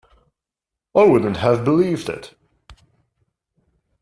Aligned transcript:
I 0.95 1.03
wouldn't 1.03 1.37
have 1.37 1.63
believed 1.63 2.09
it. 2.09 2.33